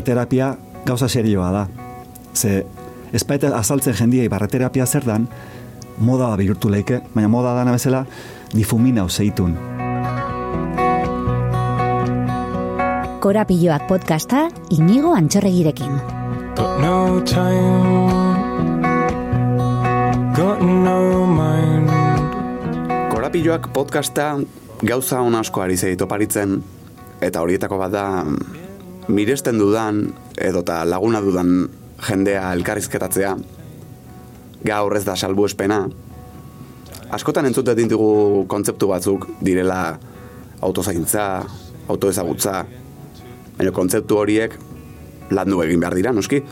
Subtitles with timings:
[0.00, 0.56] barreterapia
[0.86, 1.66] gauza serioa da.
[2.34, 2.64] Ze,
[3.12, 5.26] ez baita azaltzen jendiei barreterapia zer dan,
[5.98, 8.06] moda bihurtu leike, baina moda dana bezala
[8.54, 9.56] difumina zeitun.
[13.20, 16.00] Korapilloak podcasta inigo antxorregirekin.
[16.56, 18.32] Got no time,
[20.34, 21.90] got no mind.
[23.12, 24.38] Korapilloak podcasta
[24.80, 26.62] gauza hon asko ari zei toparitzen,
[27.20, 28.06] eta horietako bat da
[29.10, 30.04] miresten dudan,
[30.38, 31.68] edota laguna dudan
[32.08, 33.34] jendea elkarrizketatzea,
[34.64, 35.82] gaur ez da salbu espena.
[37.10, 39.98] Askotan entzute dintugu kontzeptu batzuk direla
[40.62, 41.26] autozaintza,
[41.90, 42.64] autoezagutza,
[43.58, 44.56] baina kontzeptu horiek
[45.30, 46.42] landu egin behar dira, noski.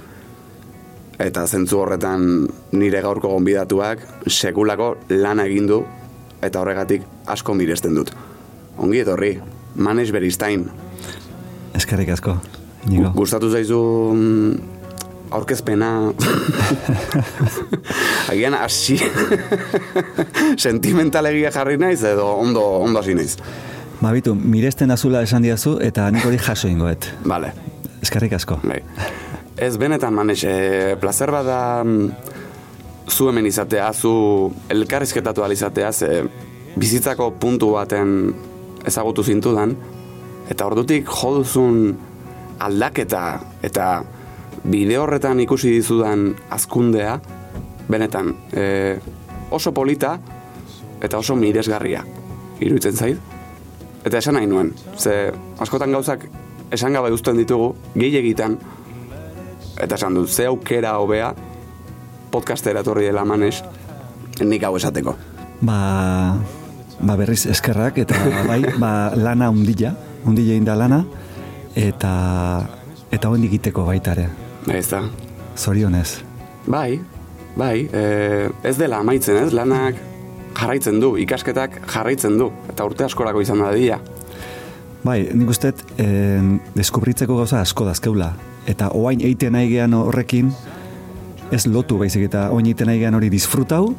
[1.19, 2.48] Eta zentzu horretan
[2.79, 5.81] nire gaurko gonbidatuak sekulako lana egin du
[6.43, 8.12] eta horregatik asko miresten dut.
[8.79, 9.33] Ongi etorri,
[9.75, 10.69] Manes Beristain.
[11.78, 12.34] Eskerrik asko,
[12.88, 13.12] inigo.
[13.14, 13.78] Gustatu zaizu
[14.14, 14.78] mm,
[15.30, 15.91] aurkezpena
[18.33, 18.98] agian hasi
[20.66, 23.36] sentimentalegia jarri naiz edo ondo ondo hasi naiz.
[24.03, 27.08] Mabitu, miresten azula esan diazu eta nik hori jaso ingoet.
[27.27, 27.53] Vale.
[28.03, 28.60] Eskerrik asko.
[28.62, 28.78] Bai.
[29.58, 32.10] Ez benetan manes, e, placer bada mm,
[33.10, 36.22] zu hemen izatea, zu elkarrizketatu alizatea, ze
[36.78, 38.34] bizitzako puntu baten
[38.86, 39.75] ezagutu zintudan,
[40.48, 41.96] eta ordutik joduzun
[42.58, 43.24] aldaketa
[43.62, 43.88] eta
[44.68, 47.18] bide horretan ikusi dizudan azkundea,
[47.88, 48.98] benetan, e,
[49.50, 50.19] oso polita
[51.02, 52.02] eta oso miresgarria,
[52.60, 53.36] iruditzen zait.
[54.04, 56.26] Eta esan nahi nuen, ze askotan gauzak
[56.74, 58.58] esan gabe uzten ditugu, gehi egiten,
[59.78, 61.32] eta esan dut, ze aukera hobea
[62.30, 63.62] podcastera etorri dela manes,
[64.44, 65.14] nik hau esateko.
[65.60, 65.78] Ba,
[67.00, 71.05] ba berriz eskerrak eta bai, ba lana undila, undila inda lana
[71.77, 72.12] eta
[73.12, 74.28] eta hondik egiteko baita ere.
[74.72, 75.02] Ez da.
[75.56, 76.20] Zorionez.
[76.66, 77.00] Bai,
[77.56, 79.97] bai, e, ez dela amaitzen ez, lanak
[80.59, 83.98] jarraitzen du, ikasketak jarraitzen du, eta urte askorako izan da dira.
[85.04, 85.72] Bai, nik uste
[86.03, 86.43] eh,
[86.75, 88.32] deskubritzeko gauza asko dazkeula.
[88.69, 90.50] Eta oain eiten nahi gean horrekin,
[91.54, 93.94] ez lotu baizik eta oain eiten nahi gean hori disfrutau,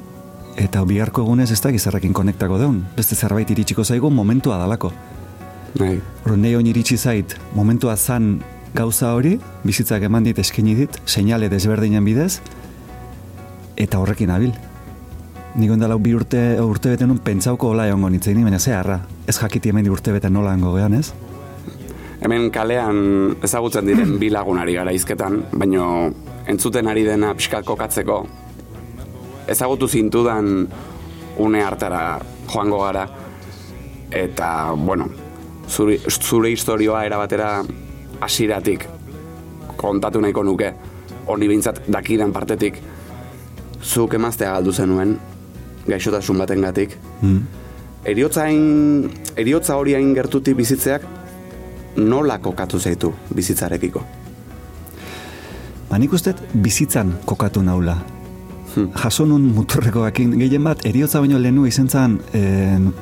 [0.60, 2.84] eta biharko egunez ez da gizarrekin konektako deun.
[2.98, 4.92] Beste zerbait iritsiko zaigu momentua dalako.
[5.78, 6.00] Bai.
[6.26, 8.40] Hor, nahi oin iritsi zait, momentua zan
[8.74, 12.40] gauza hori, bizitzak eman dit eskaini dit, seinale desberdinen bidez,
[13.78, 14.54] eta horrekin abil.
[15.60, 19.00] Nik ondala bi urte, urte bete nun pentsauko hola egongo nintzen, baina ze harra.
[19.28, 21.14] Ez jakiti hemen urte bete nola hango gehan, ez?
[22.20, 26.12] Hemen kalean ezagutzen diren bi lagunari gara izketan, baino
[26.48, 28.20] entzuten ari dena pixkat kokatzeko,
[29.48, 30.68] ezagutu zintudan
[31.40, 32.20] une hartara
[32.52, 33.08] joango gara,
[34.12, 35.08] eta, bueno,
[35.70, 37.64] zure, zure historioa erabatera
[38.20, 38.88] hasiratik
[39.80, 40.74] kontatu nahiko nuke,
[41.28, 42.82] honi bintzat dakidan partetik,
[43.80, 45.16] zuk emaztea galdu zenuen,
[45.88, 46.98] gaixotasun batengatik.
[47.22, 47.40] Mm.
[48.10, 49.10] Eriotzain,
[49.40, 51.06] eriotza hori hain gertutik bizitzeak
[52.00, 54.04] nola kokatu zaitu bizitzarekiko?
[55.90, 57.98] Ba, nik uste bizitzan kokatu naula.
[58.76, 58.92] Hmm.
[58.94, 62.42] Jaso nun muturrekoakin, gehien bat, eriotza baino lehenu izen zan e,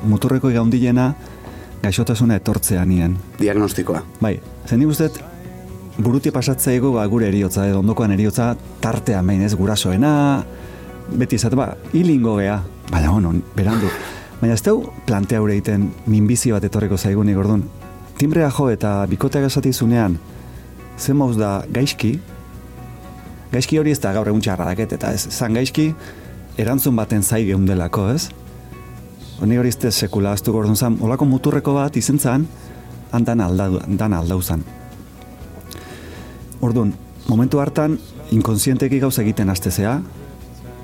[0.08, 1.10] muturreko gaundilena
[1.82, 3.16] gaixotasuna etortzea nien.
[3.38, 4.02] Diagnostikoa.
[4.20, 5.10] Bai, zen nik uste
[5.98, 8.52] buruti pasatzea ego ba, gure eriotza, edo ondokoan eriotza
[8.82, 10.12] tartea main ez gurasoena,
[11.10, 13.90] beti izate, ba, hilingo gea, baina ono, berandu.
[14.40, 17.64] Baina ez deu plantea hori egiten minbizi bat etorreko zaigunik orduan.
[18.18, 20.18] Timbrea jo eta bikoteak esatizunean,
[20.98, 22.16] zen mauz da gaizki,
[23.52, 25.92] gaizki hori ez da gaur egun txarra daket, eta ez, zan gaizki
[26.58, 28.28] erantzun baten zai geundelako, ez?
[29.40, 32.46] Honi hori da sekula aztu gordun zan, olako muturreko bat izen zan,
[33.12, 34.64] handan aldau, dan aldau zan.
[36.60, 36.92] Orduan,
[37.28, 37.98] momentu hartan,
[38.34, 40.00] inkonsienteki gauza egiten astezea,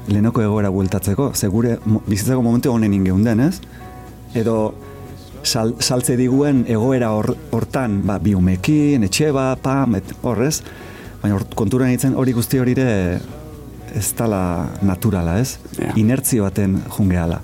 [0.07, 3.59] lehenoko egoera bueltatzeko, segure bizitzako momentu honen ingeunden, ez?
[4.39, 4.75] Edo,
[5.43, 10.61] sal, saltze diguen egoera hor- hortan, ba, biumekin, etxe ba, pam, et, horrez,
[11.23, 13.19] baina hor, konturan ditzen hori guzti hori ere
[13.95, 15.57] ez dala naturala, ez?
[15.79, 15.91] Ja.
[15.99, 17.41] Inertzio baten jungeala.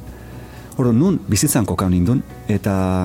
[0.81, 3.05] Hor, nun, bizitzan kokau nindun, eta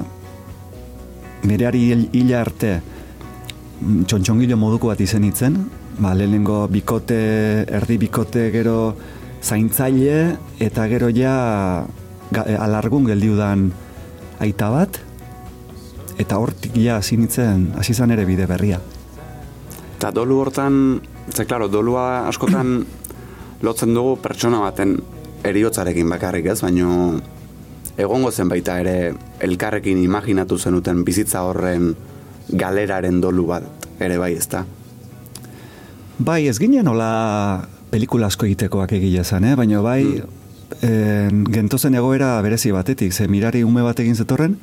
[1.44, 5.58] bereari hil- hila arte mm, txontxongilo moduko bat izen itzen,
[6.00, 7.20] ba, lehenengo bikote,
[7.68, 8.96] erdi bikote gero
[9.44, 11.36] zaintzaile, eta gero ja
[12.46, 13.68] e, alargun geldiudan
[14.40, 15.02] aita bat,
[16.16, 18.80] eta hortik ja hasi nintzen, hasi zan ere bide berria.
[19.98, 22.78] Eta dolu hortan, ze klaro, dolua askotan
[23.68, 24.96] lotzen dugu pertsona baten
[25.44, 27.20] eriotzarekin bakarrik ez, baino
[27.98, 31.94] egongo zen baita ere elkarrekin imaginatu zenuten bizitza horren
[32.50, 34.66] galeraren dolu bat ere bai ezta.
[36.18, 39.56] Bai, ez ginen hola pelikula asko egitekoak egile zen, eh?
[39.56, 41.46] baina bai, mm.
[41.52, 44.58] gentozen egoera berezi batetik, ze mirari ume bat egin zetorren,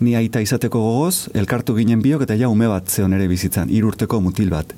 [0.00, 4.20] ni aita izateko gogoz, elkartu ginen biok eta ja ume bat zeon ere bizitzan, irurteko
[4.20, 4.74] mutil bat.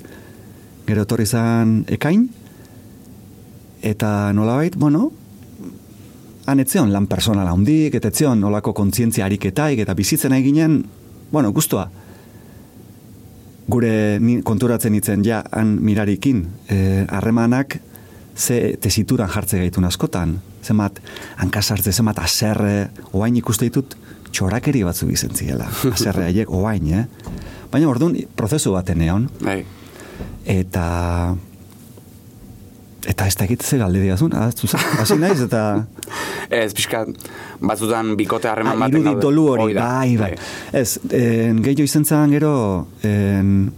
[0.87, 2.27] Gero etorri zan ekain,
[3.81, 5.11] eta nolabait, bueno,
[6.47, 10.81] han etzeon lan personala hundik, eta etzeon nolako kontzientzia ariketaik, eta bizitzen nahi ginen,
[11.31, 11.89] bueno, guztua,
[13.67, 17.77] gure konturatzen itzen ja han mirarikin eh, harremanak
[18.37, 21.01] ze tesituran jartze gaitun askotan zemat
[21.41, 23.97] hankasartze zemat aserre oain ikuste ditut
[24.31, 27.03] txorakeri batzu bizentziela aserre haiek oain eh?
[27.71, 29.59] baina orduan prozesu baten egon Bai.
[30.45, 30.85] eta
[33.05, 35.85] eta ez da egitze galde diazun hasi naiz eta
[36.49, 37.05] Ez, pixka,
[37.59, 39.21] batzutan bikote harreman Ah, baten daude.
[39.21, 39.83] dolu hori, da.
[39.99, 40.31] bai, bai.
[40.73, 43.71] Ez, en, gehiago izan zen gero, en,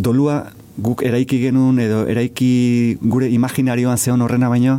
[0.00, 0.38] dolua
[0.80, 4.78] guk eraiki genuen, edo eraiki gure imaginarioan zeon horrena baino,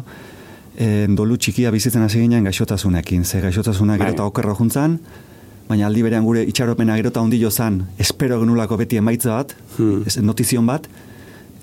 [0.82, 3.24] en, dolu txikia bizitzen hasi ginen gaixotasunekin.
[3.26, 4.32] Ze gaixotasuna gero eta Bai.
[4.34, 4.98] okerro juntzan,
[5.70, 10.02] baina aldi berean gure itxaropena gero eta ondilo zan, espero genulako beti emaitza bat, Hmm.
[10.08, 10.88] ez, notizion bat,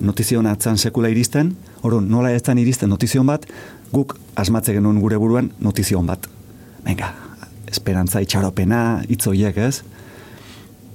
[0.01, 3.47] notizion atzan sekula iristen, orduan nola ez zan iristen notizion bat,
[3.93, 6.29] guk asmatze genuen gure buruan notizion bat.
[6.85, 7.13] Venga,
[7.71, 9.83] esperantza itxaropena, hitz horiek, ez?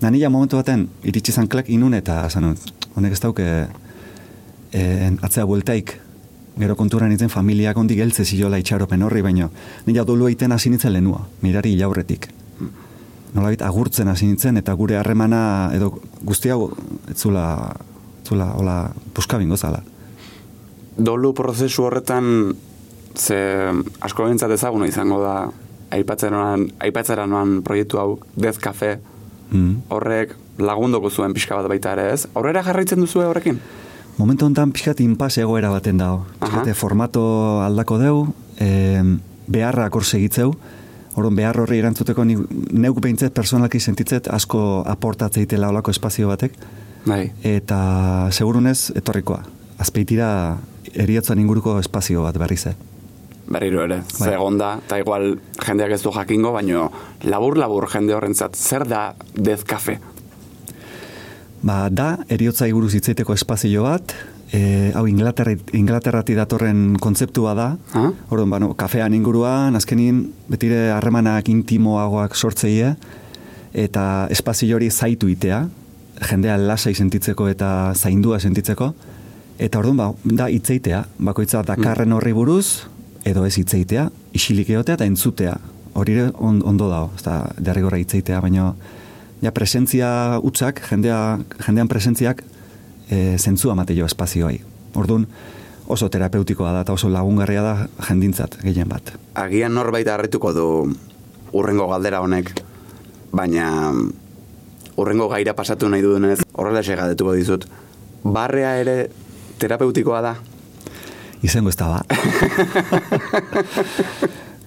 [0.02, 2.56] Da nila momentu baten iritsi zan klek inun eta zan,
[2.96, 3.46] honek ez dauke
[4.74, 6.00] en, atzea bueltaik
[6.60, 9.50] gero konturan nintzen familiak ondik geltze zilola itxaropen horri, baino
[9.88, 12.28] nila dolu egiten hasi nintzen lenua, mirari jaurretik.
[13.34, 16.70] Nolabait agurtzen hasi nintzen eta gure harremana edo guzti hau
[17.10, 17.18] ez
[18.28, 19.84] zula, hola, puskabingo zala.
[20.98, 22.56] Dolu prozesu horretan,
[23.16, 23.38] ze
[24.02, 25.50] asko bentsat ezaguna izango da,
[25.94, 29.00] aipatzera aipatzera noan proiektu hau, Death Cafe,
[29.54, 29.84] Mm.
[29.94, 32.28] horrek lagundoko zuen pixka bat baita ere ez?
[32.34, 33.60] Horrera jarraitzen duzu horrekin?
[34.18, 36.26] Momentu honetan pixkat inpas egoera baten dago.
[36.40, 36.74] Pixkat Aha.
[36.74, 39.04] formato aldako deu, e,
[39.48, 40.56] beharra akor segitzeu,
[41.14, 42.36] Orduan behar horri erantzuteko ni,
[42.74, 46.56] neuk behintzet personalki sentitzet asko aportatzeitela olako espazio batek,
[47.06, 47.32] Bai.
[47.44, 49.44] eta segurunez etorrikoa.
[49.78, 50.58] Azpeitira
[50.94, 52.76] eriotzan inguruko espazio bat berriz, eh?
[53.48, 54.30] Berriro ere, Bai.
[54.30, 56.92] ze egonda, eta igual jendeak ez du jakingo, baino
[57.24, 60.00] labur-labur jende horrentzat, zer da Death Cafe?
[61.64, 64.14] Ba, da, eriotza buruz hitzaiteko espazio bat,
[64.52, 68.12] e, hau Inglaterra, Inglaterrati datorren kontzeptua da, Ah?
[68.30, 72.96] Orduan, bano, kafean inguruan, azkenin, betire harremanak intimoagoak sortzeie,
[73.74, 75.66] eta espazio hori zaitu itea,
[76.24, 78.94] jendea lasai sentitzeko eta zaindua sentitzeko,
[79.60, 82.88] eta orduan, ba, da hitzeitea, bakoitza dakarren horri buruz,
[83.26, 85.56] edo ez hitzeitea, isilik egotea eta entzutea,
[85.94, 88.74] hori on, ondo dago, ez da, derrigorra hitzeitea, baina
[89.44, 91.20] ja presentzia utzak, jendea,
[91.66, 92.44] jendean presentziak,
[93.10, 94.60] e, zentzua mateio espazioai.
[94.96, 95.28] Orduan,
[95.88, 97.74] oso terapeutikoa da eta oso lagungarria da
[98.08, 99.14] jendintzat gehien bat.
[99.40, 100.68] Agian norbait harrituko du
[101.54, 102.54] urrengo galdera honek,
[103.34, 103.92] baina
[104.98, 107.66] urrengo gaira pasatu nahi dudenez, horrela galdetuko dizut.
[108.24, 109.10] Barrea ere
[109.60, 110.36] terapeutikoa da?
[111.44, 112.02] Izango ez da ba.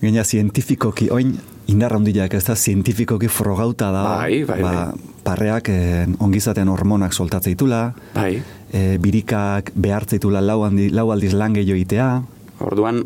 [0.02, 1.32] Gaina zientifikoki, oin
[1.72, 4.02] indarra handiak ez da, zientifikoki frogauta da.
[4.20, 5.12] Bai, bai, ba, bai.
[5.26, 7.80] Parreak eh, ongizaten hormonak soltatzeitula,
[8.14, 8.42] Bai.
[8.72, 12.10] eh, birikak behartzeitula lau, handi, lau aldiz lan gehiago itea,
[12.56, 13.02] Orduan,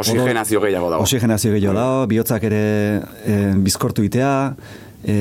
[0.00, 1.04] oxigenazio gehiago dago.
[1.04, 2.60] Oxigenazio gehiago dago, bihotzak ere
[3.28, 4.30] e, bizkortu itea,
[5.04, 5.16] e,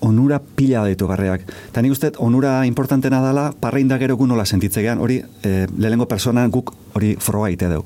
[0.00, 1.44] onura pila ditu barreak.
[1.70, 6.08] Eta nik uste, onura importantena dela, parrein da gero gu nola sentitzegean, hori e, lehenengo
[6.08, 7.84] personan guk hori froga ite deu.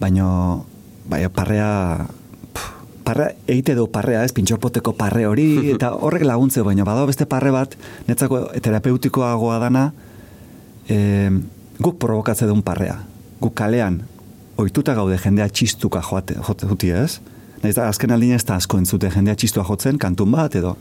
[0.00, 0.26] Baina,
[1.10, 2.06] bai, parrea,
[2.54, 2.70] pff,
[3.04, 7.52] parrea, eite du parrea, ez, pintxorpoteko parre hori, eta horrek laguntze, baina badago beste parre
[7.54, 7.76] bat,
[8.08, 9.88] netzako terapeutikoagoa dana,
[10.88, 11.30] e,
[11.80, 13.00] guk provokatze duen parrea.
[13.42, 14.04] Guk kalean,
[14.56, 17.18] ohituta gaude jendea txistuka joate, jote, juti ez?
[17.64, 20.74] Naiz da, azken aldin ez da asko entzute jendea txistua jotzen, kantun bat edo.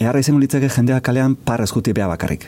[0.00, 2.46] Eharra izango litzake jendea kalean parra eskuti bea bakarrik.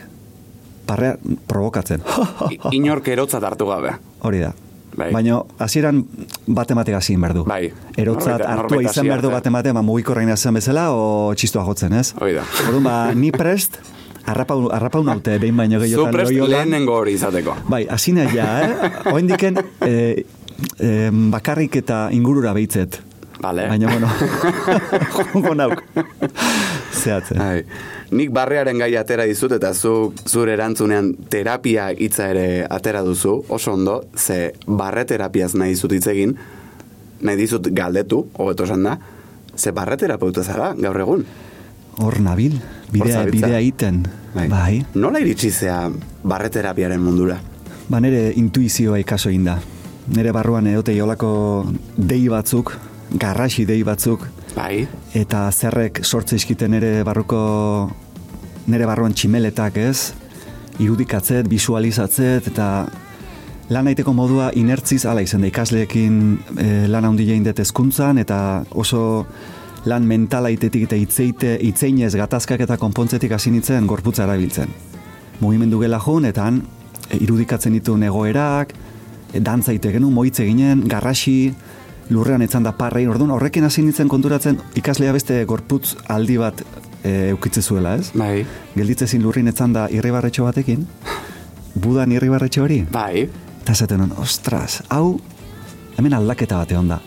[0.87, 1.15] Parrea
[1.47, 2.01] provokatzen.
[2.77, 3.93] Inork erotzat hartu gabe.
[4.25, 4.49] Hori da.
[4.97, 5.09] Bai.
[5.13, 6.03] Baina hasieran
[6.47, 7.43] bate mateka zin behar du.
[7.49, 7.67] Bai.
[7.97, 11.93] Erotzat hartua norbait izan behar du hasi bate mate, ba, izan bezala, o txistua jotzen,
[11.93, 12.13] ez?
[12.19, 12.43] Hoi da.
[12.67, 13.79] Orduan, ba, ni prest,
[14.25, 16.51] arrapau, arrapau naute, behin baino Zu gehiotan prest loiolan.
[16.51, 17.55] lehenengo hori izateko.
[17.69, 18.91] Bai, hasi nahi ja, eh?
[19.13, 20.25] Oindiken, eh,
[20.79, 23.01] eh, bakarrik eta ingurura behitzet.
[23.41, 23.67] Vale.
[23.67, 24.07] Baina, bueno,
[25.33, 25.83] jongo nauk.
[27.03, 27.37] Zehatzen.
[27.37, 27.63] Bai.
[28.15, 33.73] Nik barrearen gai atera dizut eta zu zure erantzunean terapia hitza ere atera duzu, oso
[33.73, 36.35] ondo, ze barre terapiaz nahi dizut hitz egin,
[37.21, 38.97] nahi dizut galdetu, hobeto esan da,
[39.55, 41.25] ze barre terapeuta zara gaur egun.
[42.01, 42.57] Hor nabil,
[42.91, 44.03] bidea, bidea iten.
[44.33, 44.79] Bai.
[44.97, 45.83] Nola iritsi zea
[46.23, 47.37] barreterapiaren mundura?
[47.89, 49.59] Ba, nire intuizioa ikaso egin da.
[50.13, 51.33] Nire barruan edote olako
[51.95, 52.73] dei batzuk,
[53.19, 54.85] garrasi dei batzuk, Bai.
[55.17, 57.39] eta zerrek sortze izkiten nire barruko,
[58.69, 60.13] nire barruan tximeletak ez,
[60.81, 62.67] irudikatzet, visualizatzet, eta
[63.73, 66.21] lan aiteko modua inertziz ala izan da ikasleekin
[66.57, 69.25] e, lan handi dut hezkuntzan eta oso
[69.85, 74.69] lan mentala itetik eta itzeite, itzeinez gatazkak eta konpontzetik hasi nintzen gorputza erabiltzen.
[75.41, 76.61] Mugimendu gela joan, eta han
[77.09, 78.73] e, irudikatzen ditu egoerak,
[79.33, 81.53] e, dantza ite genuen, moitze ginen, garrasi,
[82.09, 86.63] lurrean etzan da parrein, orduan horrekin hasi nintzen konturatzen ikaslea beste gorputz aldi bat
[87.03, 88.11] e, eukitze zuela, ez?
[88.17, 88.45] Bai.
[88.75, 90.85] Gelditzezin lurrin etzan da irribarretxo batekin,
[91.75, 93.29] budan irribarretxo hori, Bai.
[93.61, 95.19] eta esaten hon, ostras, hau,
[95.97, 96.99] hemen aldaketa bate onda.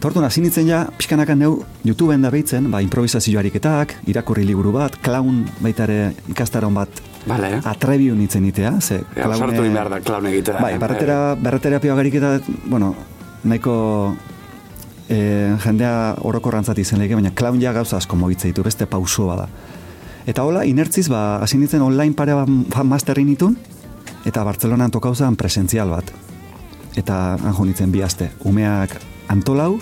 [0.00, 4.96] Tortun hasi nintzen ja, pixkanakan neu, YouTubeen da behitzen, ba, improvisazio ariketak, irakurri liburu bat,
[5.04, 7.58] clown baitare ikastaron bat, Bale.
[7.68, 10.56] atrebiu nintzen itea, ze, Ja, egin behar da klaun egitea.
[10.62, 12.94] Bai, barretera, barreterapia gariketa, bueno,
[13.44, 13.74] nahiko
[15.08, 19.48] e, jendea orokorrantzat izen lehike, baina clown ja gauza asko mogitze ditu, beste pauso bada.
[20.28, 23.56] Eta hola, inertziz, ba, hasi nintzen online pare bat masterri nitun,
[24.28, 26.12] eta Bartzelonan tokauzan presentzial bat.
[26.98, 28.30] Eta han jo nintzen bi aste.
[28.44, 28.96] Umeak
[29.32, 29.78] antolau,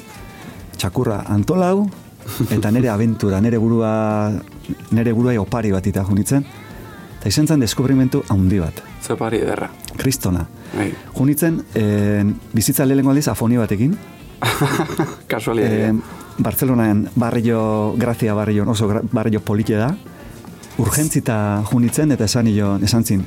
[0.78, 1.88] txakurra antolau,
[2.56, 3.92] eta nere aventura, nere burua,
[4.94, 6.46] nere burua opari bat eta jo nintzen.
[7.18, 8.87] Eta izan zen deskubrimentu handi bat.
[9.08, 9.70] Zepari ederra.
[9.96, 10.44] Kristona.
[10.74, 10.92] Bai.
[11.16, 13.96] Junitzen, e, bizitza lehenengo aldiz afonia batekin.
[15.32, 15.90] Kasualidadea.
[15.92, 19.88] E, Bartzelonan barrio, grazia barrio, oso gra, barrio polite da.
[20.78, 23.24] Urgentzita junitzen eta esan jo, esan zin,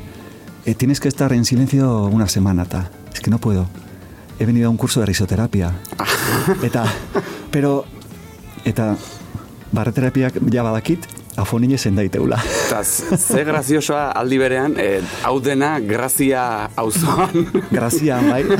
[0.65, 2.89] e, tienes que estar en silencio una semana, ta.
[3.13, 3.67] Es que no puedo.
[4.39, 5.73] He venido a un curso de risoterapia.
[6.63, 6.85] eta,
[7.51, 7.85] pero,
[8.63, 8.95] eta,
[9.71, 11.05] barreterapiak ja badakit,
[11.41, 12.39] afonine zen daiteula.
[12.67, 17.47] Eta ze graziosoa aldi berean, eh, hau dena grazia auzoan.
[17.71, 18.45] Grazia, bai.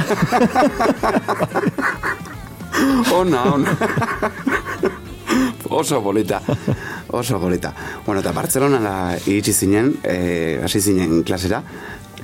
[3.21, 3.77] ona, ona.
[5.71, 6.41] Oso polita.
[7.07, 7.73] Oso polita.
[8.05, 11.61] Bueno, eta Bartzelonara iritsi zinen, eh, hasi zinen klasera,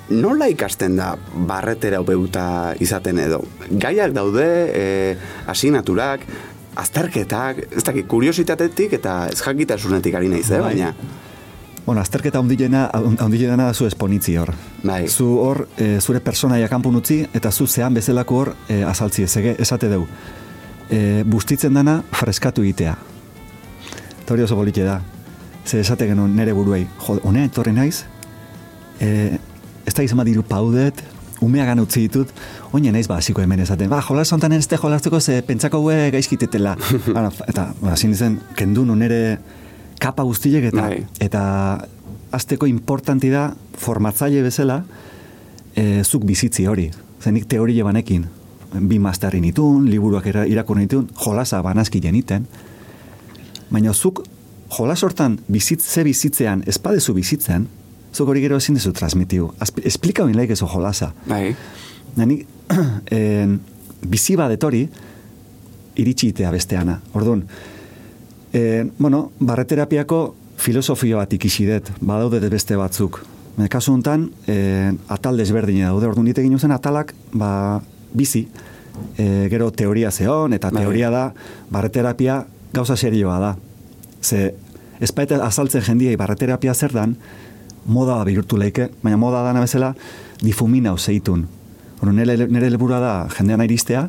[0.09, 1.13] nola ikasten da
[1.47, 3.41] barretera beuta izaten edo?
[3.71, 6.27] Gaiak daude, eh, asignaturak,
[6.81, 10.73] azterketak, ez dakit, kuriositatetik eta ez jakitasunetik ari naiz, eh, Bai.
[10.75, 10.93] baina...
[11.87, 12.89] Bueno, azterketa ondilena,
[13.23, 14.49] ondilena da zu esponitzi hor.
[14.83, 15.05] Bai.
[15.07, 19.29] Zu hor, e, zure personaia kanpun utzi, eta zu zean bezalako hor e, azaltzi ez,
[19.39, 20.01] ege- esate deu.
[20.91, 22.97] E, bustitzen dana freskatu egitea.
[24.19, 24.97] Eta hori oso bolite da.
[25.63, 28.01] Ze esate genuen nere buruei, jo, honea etorri naiz,
[28.99, 29.37] e,
[29.87, 30.99] ez da izan diru paudet,
[31.41, 32.31] umea gan utzi ditut,
[32.73, 36.09] oine naiz ba, hasiko hemen esaten, ba, jolas hontan ez te jolastuko ze pentsako gue
[36.11, 36.75] gaizkitetela.
[37.51, 39.37] Eta, ba, zin zen, kendu nere
[39.99, 41.01] kapa guztiek eta, Bai.
[41.19, 41.41] eta
[42.31, 44.83] azteko importanti da formatzaile bezala
[45.75, 46.89] e, zuk bizitzi hori.
[47.23, 48.27] Zenik teoria banekin,
[48.77, 52.45] bi masterri nitun, liburuak irakurri nitun, jolasa banazki jeniten,
[53.71, 54.23] baina zuk
[54.77, 57.67] jolas hortan bizitz, ze bizitzean, ez badezu bizitzen,
[58.17, 59.51] zuk hori gero ezin dezu transmitiu.
[59.85, 61.11] Esplika hori laik ezo jolasa.
[61.29, 61.51] Bai.
[62.17, 62.39] Nani,
[63.17, 63.59] en,
[64.01, 64.83] bizi badetori,
[65.97, 66.97] iritsitea besteana.
[67.17, 67.43] Orduan,
[68.53, 70.21] e, bueno, barreterapiako
[70.57, 73.21] filosofio bat ikisi dut, badaude beste batzuk.
[73.73, 74.57] Kasu honetan, e,
[75.13, 77.81] atal desberdina daude, orduan nite ginen zen atalak, ba,
[78.13, 78.45] bizi,
[79.17, 80.83] e, gero teoria zeon, eta Bai.
[80.83, 81.23] teoria da,
[81.73, 82.43] barreterapia
[82.73, 83.55] gauza serioa da.
[84.21, 84.53] Ze,
[84.99, 87.17] ez baita azaltzen jendiei barreterapia zer dan,
[87.87, 89.93] moda bihurtu leike, baina moda dana bezala
[90.43, 91.47] difumina zeitun.
[91.99, 94.07] Hor, nire, nire helburua da jendean iristea,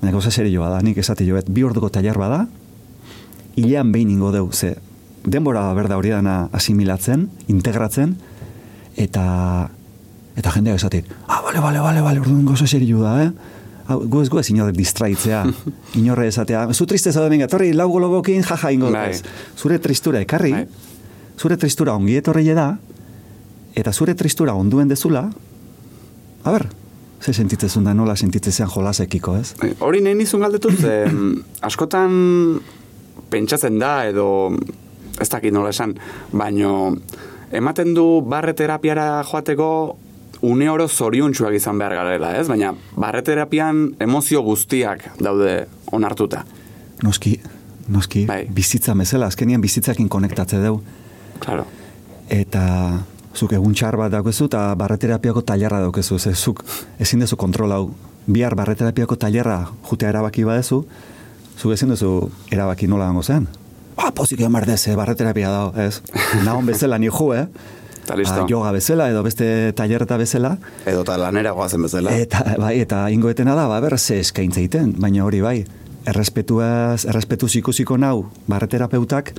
[0.00, 2.46] baina gauza serioa da, nik esate joet, bi orduko tailer bada,
[3.56, 4.74] hilean behin ingo deu, ze
[5.24, 8.16] denbora da berda hori dana asimilatzen, integratzen,
[8.96, 9.68] eta
[10.40, 13.30] eta jendeak esatik, ah, bale, bale, bale, bale, orduan gauza serio da, eh?
[13.90, 15.42] Hau, gu ez gu ez inorrek distraitzea,
[16.00, 19.12] inorre esatea, zu triste zaude venga, torri, lau golobokin, jaja ingo Bai.
[19.58, 20.66] Zure tristura ekarri, Bai.
[21.36, 22.70] zure tristura ongi etorri da,
[23.74, 25.30] eta zure tristura onduen dezula,
[26.44, 26.66] a ber,
[27.22, 29.54] ze sentitzezun da, nola sentitzezean jolasekiko, ez?
[29.62, 32.60] Eh, Hori nahi nizun galdetu, ze mm, askotan
[33.30, 34.28] pentsatzen da edo
[35.20, 35.94] ez dakit nola esan,
[36.32, 36.96] baino
[37.52, 39.96] ematen du barreterapiara joateko
[40.42, 42.46] une oro zoriontsuak izan behar garela, ez?
[42.48, 46.44] Baina barreterapian emozio guztiak daude onartuta.
[47.04, 47.34] Noski,
[47.88, 48.46] noski, Bai.
[48.48, 50.80] bizitza bezala, azkenian bizitzakin konektatze deu,
[51.40, 51.66] Claro.
[52.28, 53.00] eta
[53.34, 56.64] zuk egun txar bat daukezu eta barreterapiako tailerra daukezu, ze zuk
[56.98, 57.90] ezin dezu kontrolau,
[58.26, 60.84] bihar barreterapiako tailerra jutea erabaki badezu,
[61.58, 63.48] zuk ezin duzu erabaki nola dango zen.
[63.96, 66.00] ba, pozik egon eh, barreterapia dago, ez?
[66.44, 67.46] Nahon bezala ni ju, eh?
[68.04, 68.42] Eta listo.
[68.42, 70.56] Ah, yoga bezala, edo beste tailerreta bezala.
[70.86, 72.10] Edo eta lanera goazen bezala.
[72.16, 75.58] Eta, bai, eta ingoetena da, ba, ber, ze eskaintza egiten, baina hori bai,
[76.08, 79.34] errespetuaz, errespetuz ikusiko nau, barreterapeutak,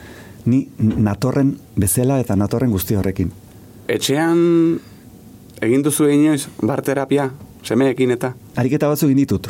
[0.46, 3.32] ni natorren bezala eta natorren guzti horrekin.
[3.92, 4.38] Etxean
[5.62, 7.28] egin duzu inoiz bar terapia,
[7.68, 8.32] semeekin eta?
[8.56, 9.50] Ariketa batzu egin ditut.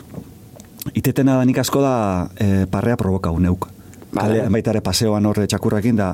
[0.98, 1.94] Itetena da nik asko da
[2.42, 3.68] e, parrea provokau neuk.
[4.12, 4.42] Vale.
[4.42, 6.10] Kale, baita ere paseoan horre txakurrakin da,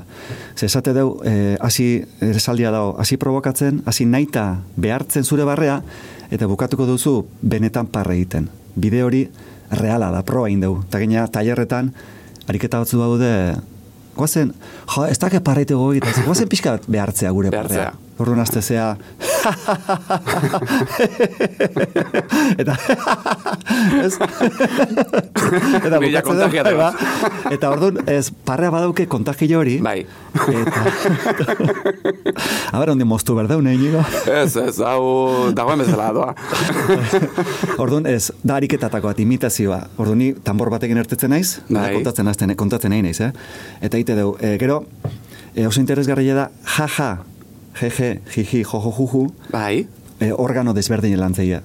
[0.53, 1.87] ze esate deu, e, hasi
[2.21, 5.79] esaldia dago, hasi provokatzen, hasi naita behartzen zure barrea,
[6.29, 8.51] eta bukatuko duzu benetan parre egiten.
[8.75, 9.23] Bide hori
[9.71, 10.83] reala da, proba egin dugu.
[10.85, 11.89] Eta gaina tailerretan,
[12.51, 13.31] ariketa batzu daude,
[14.17, 14.53] goazen,
[14.95, 17.91] jo, ez dake parreite goi, eta goazen pixka bat behartzea gure Behartzea.
[17.91, 18.03] parrea.
[18.17, 18.87] Orduan aztezea,
[22.61, 22.73] eta
[24.05, 24.13] ez
[25.87, 26.89] eta bukatzen da, ba,
[27.51, 30.05] eta orduan ez parrea badauke kontagio hori Bai.
[30.35, 31.55] eta
[32.73, 34.01] a ber, ondi moztu berdeun inigo
[34.31, 35.03] ez, ez, hau
[35.57, 36.31] dagoen bezala doa.
[37.77, 41.93] orduan ez, da ariketatako bat imitazioa orduan ni tambor batekin ertetzen naiz Bai.
[41.95, 43.31] kontatzen azten, kontatzen nahi naiz eh?
[43.81, 44.77] eta ite deu, e, gero
[45.55, 46.45] e, oso interesgarria da
[46.77, 47.09] jaja
[47.81, 49.87] jeje, jiji, jojo, juju bai.
[50.19, 51.61] e, organo desberdinen lantzeia.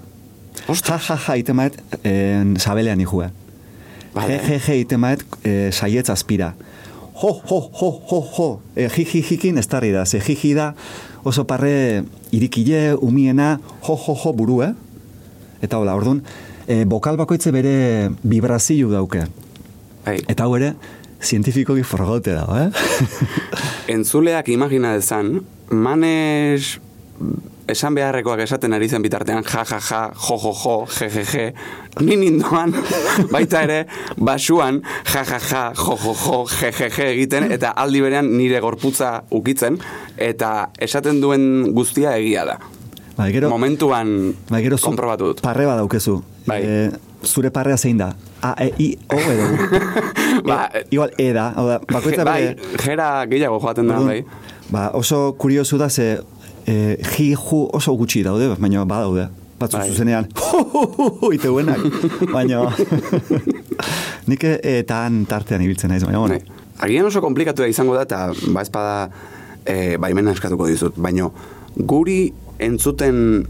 [0.66, 3.30] Ja, ja, ja, itemaet, en, sabelean ikua.
[4.12, 4.32] Vale.
[4.32, 6.52] Je, je, je, itemaet, e, saietz aspira.
[7.22, 8.48] Jo, jo, jo, jo, jo.
[8.74, 10.04] E, ji, ji, jikin ez tarri da.
[10.04, 10.72] Ze jiji da
[11.24, 12.02] oso parre
[12.34, 14.72] irikile, umiena, jo, jo, jo, buru, eh?
[15.62, 16.22] Eta hola, orduan,
[16.66, 19.26] e, bokal bakoitze bere vibrazio dauke.
[20.02, 20.18] Bai.
[20.26, 20.72] Eta hau ere,
[21.22, 22.70] zientifikoki forgaute dago, eh?
[23.90, 26.78] Entzuleak imagina dezan, manes
[27.72, 31.52] esan beharrekoak esaten ari zen bitartean, ja, ja, ja, jo, jo, jo, je, je, je,
[32.04, 32.74] ni nindoan,
[33.34, 33.78] baita ere,
[34.18, 34.82] basuan,
[35.14, 39.22] ja, ja, ja, jo, jo, jo, je, je, je egiten, eta aldi berean nire gorputza
[39.30, 39.78] ukitzen,
[40.16, 42.58] eta esaten duen guztia egia da.
[43.16, 45.42] Bai, gero, Momentuan Bai, gero zu konprobatu dut.
[45.44, 46.16] Parre badaukezu.
[46.46, 46.62] Bai.
[46.64, 48.12] E, zure parrea zein da?
[48.42, 49.46] A, E, I, O edo.
[50.48, 51.50] Ba, E, igual E da.
[51.56, 52.82] Hau da, bakoitza bai, bere...
[52.84, 54.24] jera gehiago joaten da, bai.
[54.70, 56.18] Ba, oso kuriosu da ze
[56.66, 59.28] e, ji, ju oso gutxi daude, baina badaude.
[59.62, 59.90] Batzu Bai.
[59.92, 60.86] zuzenean, hu,
[61.20, 61.78] hu, ite buenak.
[62.32, 62.64] baina,
[64.30, 66.38] nik etan tartean ibiltzen naiz, baina, bueno.
[66.38, 66.60] Bai.
[66.82, 69.10] Agian oso komplikatu izango da, eta ba espada
[69.62, 71.28] e, baimena eskatuko dizut, baina
[71.76, 73.44] guri entzuten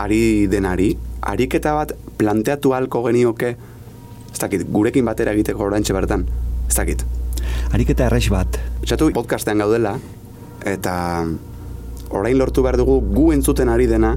[0.00, 0.94] ari denari,
[1.28, 3.54] ariketa bat planteatu halko genioke,
[4.30, 6.26] ez dakit, gurekin batera egiteko orantxe bertan,
[6.68, 7.04] ez dakit.
[7.72, 8.60] Ariketa errex bat.
[8.84, 9.96] Esatu podcastean gaudela,
[10.68, 10.94] eta
[12.10, 14.14] orain lortu behar dugu gu entzuten ari dena,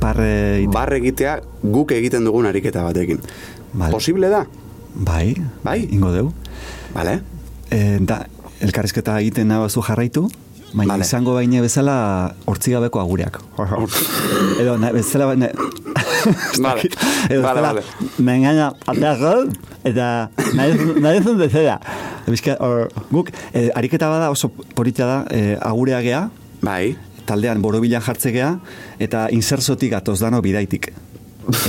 [0.00, 0.62] Parre...
[0.62, 1.34] ite- barre egitea
[1.74, 3.18] guk egiten dugun ariketa batekin.
[3.74, 3.92] Vale.
[3.92, 4.44] Posible da?
[4.94, 5.82] Bai, Bai.
[5.92, 6.30] ingo deu.
[6.94, 7.18] Vale?
[7.70, 8.22] E, da,
[8.64, 10.24] elkarrizketa egiten nabazu jarraitu,
[10.72, 11.04] baina Vale.
[11.06, 11.96] izango baina bezala
[12.48, 13.38] hortzigabeko agureak.
[14.62, 15.50] Edo, na, bezala baina...
[16.64, 16.88] Vale.
[17.28, 17.82] Edo, Vale, vale.
[18.18, 19.32] me engaña ateako,
[19.84, 21.78] eta nahi zuen bezala.
[22.30, 26.28] Bizka, or, guk, e, ariketa bada oso polita da, e, agurea gea,
[26.62, 26.96] Bai.
[27.26, 28.54] taldean borobilan jartze gea,
[28.98, 30.92] eta inserzotik atoz dano bidaitik.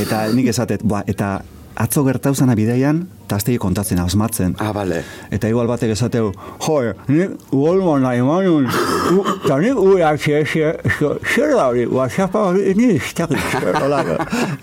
[0.01, 1.41] Eta nik esatet, ba, eta
[1.81, 4.55] atzo gertauzana bidaian, eta aztegi kontatzen, asmatzen.
[4.61, 5.01] Ah, vale.
[5.33, 6.77] Eta igual batek esateu, jo,
[7.09, 12.75] nik uolmo nahi manun, eta nik urak xe, xe, xe, zer da hori, whatsappa hori,
[12.77, 14.17] ni ez dakit, zer, holako.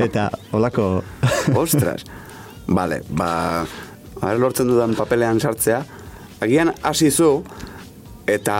[0.06, 0.88] Eta, holako,
[1.56, 2.04] Ostras.
[2.68, 3.30] Vale, ba...
[4.18, 5.78] A ver, lortzen dudan papelean sartzea.
[6.42, 7.44] Agian hasi zu,
[8.26, 8.56] eta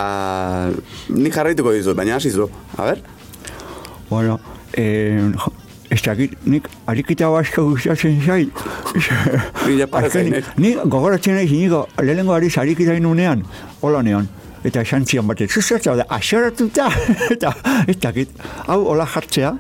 [1.11, 2.49] ni jarraituko dizut, baina hasi zu.
[2.79, 3.03] A ber?
[4.09, 4.39] bueno,
[4.73, 5.21] eh,
[5.91, 8.53] ez dakit, nik arikita baska gustatzen zait.
[8.95, 10.45] Azkenik, zainek.
[10.59, 13.45] Ni gogoratzen naiz niko, lehenengo ari arikita inunean,
[13.81, 14.29] hola neon.
[14.65, 16.89] Eta esan zion batek, zuzatza da, aseratuta,
[17.35, 17.55] eta
[17.87, 18.35] ez dakit,
[18.67, 19.53] hau hola jartzea,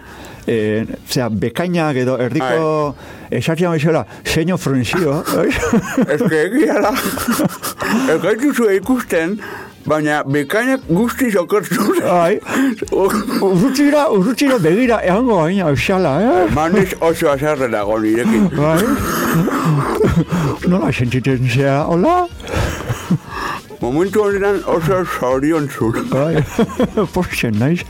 [0.49, 2.97] e, zera, bekainak edo erdiko
[3.31, 5.23] esatzean bezala, zeino frunzio,
[6.09, 6.93] Ez que egia da.
[8.11, 9.38] Ez gaituzu ikusten,
[9.88, 11.81] baina bekainak guztiz okertu.
[12.12, 12.38] Ai,
[13.40, 16.46] urrutira, urrutira begira, eango baina, esala, eh?
[16.55, 18.48] Manez oso azarre dago nirekin.
[18.57, 18.83] Bai?
[20.68, 22.27] Nola sentitzen zea, hola?
[23.81, 26.01] Momentu honetan oso zorion zut.
[26.12, 26.42] Bai,
[27.14, 27.85] posten naiz.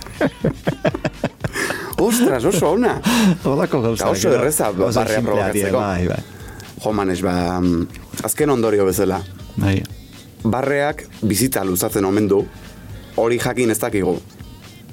[1.99, 2.99] Ostras, oso ona.
[3.45, 4.11] Holako gauza.
[4.13, 5.79] Oso erreza Oso barrea sinplea die, provokatzeko.
[5.79, 6.23] Bai, bai.
[6.85, 7.33] Jo, manez, ba...
[7.61, 7.87] mm,
[8.29, 9.19] Azken ondorio bezala.
[9.59, 9.81] Bai.
[10.45, 12.43] Barreak bizitza luzatzen omen du,
[13.17, 14.17] hori jakin ez dakigu,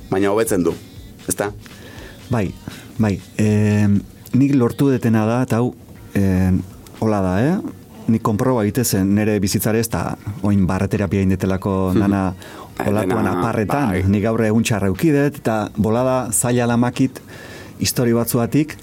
[0.10, 0.74] baina hobetzen du,
[1.28, 1.52] ezta?
[2.30, 2.50] Bai,
[2.98, 3.16] bai.
[3.38, 3.88] E,
[4.34, 5.74] nik lortu detena da, eta hau,
[6.16, 6.52] e,
[7.00, 7.82] hola da, eh?
[8.06, 10.12] nik konproba egitezen nire bizitzare ez da
[10.46, 12.28] oin barreterapia indetelako nana
[12.84, 14.04] olatuan Dena, aparretan, bai.
[14.12, 17.22] ni gaur egun txarra eukidet, eta bolada zaila lamakit
[17.80, 18.76] histori batzuatik,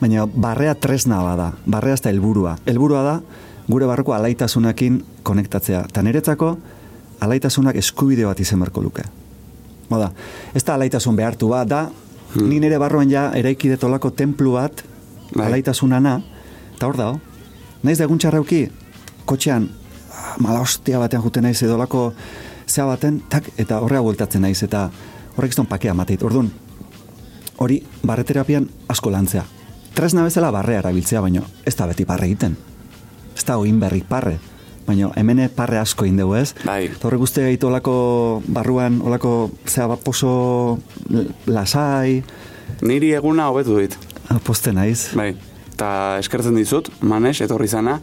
[0.00, 2.56] baina barrea tresna bada, barrea ez da helburua.
[2.66, 3.16] Helburua da,
[3.72, 5.86] gure barruko alaitasunakin konektatzea.
[5.88, 6.52] Eta niretzako,
[7.24, 9.04] alaitasunak eskubide bat izen beharko luke.
[9.88, 10.10] Moda,
[10.54, 11.82] ez da alaitasun behartu bat, da,
[12.40, 14.84] ni nire barruan ja eraiki detolako templu bat,
[15.32, 15.46] Bai.
[15.46, 16.18] alaitasunana,
[16.76, 17.20] eta hor dago,
[17.82, 18.66] naiz da egun txarrauki,
[19.28, 19.68] kotxean,
[20.40, 22.10] mala hostia batean juten naiz edolako
[22.68, 24.88] zea baten, tak, eta horrea bueltatzen naiz, eta
[25.36, 26.24] horrek izton pakea mateit.
[26.24, 26.50] Orduan,
[27.58, 29.44] hori barreterapian asko lantzea.
[29.92, 32.56] Tresna bezala barrea erabiltzea, baino ez da beti parre egiten.
[33.42, 34.36] Ez da oin berrik parre.
[34.86, 36.52] Baina hemene parre asko indegu ez.
[36.62, 36.84] Bai.
[36.92, 37.94] Eta horrek guztia gaitu olako
[38.54, 40.78] barruan, olako zea bat poso
[41.10, 42.22] l- lasai,
[42.86, 43.96] Niri eguna hobetu dit.
[44.46, 45.08] poste naiz.
[45.18, 45.32] Bai,
[45.74, 47.96] eta eskertzen dizut, manes, etorri zana,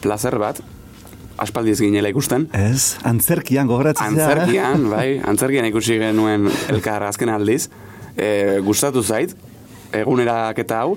[0.00, 0.62] placer bat,
[1.38, 2.48] aspaldi ez ginela ikusten.
[2.56, 4.24] Ez, antzerkian gogoratzen eh?
[4.24, 7.68] Antzerkian, bai, antzerkian ikusi genuen elkar azken aldiz.
[8.16, 9.36] E, gustatu zait,
[9.92, 10.96] eguneraketa hau,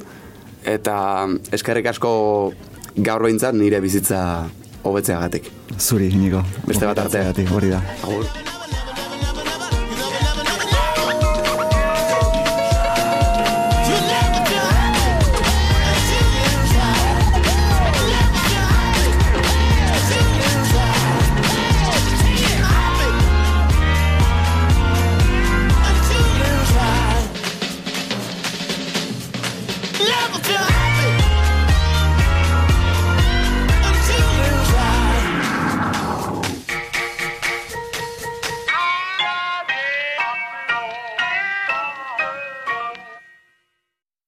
[0.63, 2.53] eta eskerrik asko
[2.95, 4.21] gaur behintzat nire bizitza
[4.83, 5.51] hobetzeagatik.
[5.77, 6.43] Zuri, inigo.
[6.67, 7.47] Beste bat arte.
[7.53, 7.81] Hori da.
[8.03, 8.48] Agur.